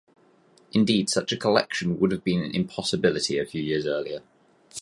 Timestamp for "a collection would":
1.31-2.11